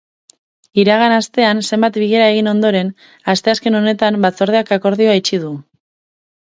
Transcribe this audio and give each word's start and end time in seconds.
Iragan 0.83 1.13
astean 1.17 1.61
zenbait 1.67 2.01
bilera 2.05 2.31
egin 2.37 2.49
ondoren, 2.55 2.91
asteazken 3.37 3.81
honetan 3.83 4.21
batzordeak 4.27 4.77
akordioa 4.79 5.17
itxi 5.23 5.45
du. 5.47 5.55